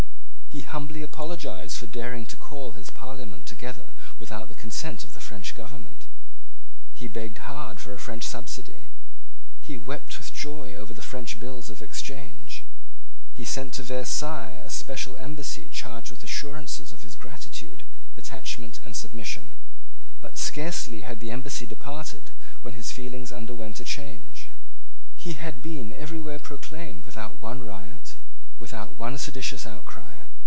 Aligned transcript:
He 0.51 0.67
humbly 0.67 1.01
apologised 1.01 1.77
for 1.79 1.87
daring 1.87 2.25
to 2.27 2.35
call 2.35 2.73
his 2.75 2.89
Parliament 2.91 3.45
together 3.47 3.93
without 4.19 4.49
the 4.51 4.55
consent 4.55 5.03
of 5.03 5.13
the 5.13 5.21
French 5.23 5.55
government. 5.55 6.07
He 6.93 7.07
begged 7.07 7.37
hard 7.47 7.79
for 7.79 7.93
a 7.95 7.99
French 7.99 8.23
subsidy. 8.27 8.87
He 9.63 9.77
wept 9.79 10.17
with 10.19 10.33
joy 10.35 10.75
over 10.75 10.91
the 10.93 11.01
French 11.03 11.39
bills 11.39 11.69
of 11.71 11.79
exchange. 11.81 12.65
He 13.33 13.45
sent 13.47 13.73
to 13.79 13.83
Versailles 13.87 14.59
a 14.59 14.67
special 14.69 15.15
embassy 15.15 15.69
charged 15.71 16.11
with 16.11 16.23
assurances 16.23 16.91
of 16.91 17.01
his 17.03 17.15
gratitude, 17.15 17.85
attachment, 18.19 18.81
and 18.83 18.91
submission. 18.93 19.55
But 20.19 20.35
scarcely 20.37 21.01
had 21.07 21.21
the 21.23 21.31
embassy 21.31 21.63
departed 21.65 22.31
when 22.61 22.73
his 22.75 22.91
feelings 22.91 23.31
underwent 23.31 23.79
a 23.79 23.85
change. 23.87 24.49
He 25.15 25.33
had 25.39 25.61
been 25.63 25.93
everywhere 25.95 26.39
proclaimed 26.43 27.05
without 27.07 27.39
one 27.41 27.63
riot, 27.63 28.17
without 28.59 28.97
one 28.99 29.15
seditions 29.17 29.63
outcry. 29.65 30.19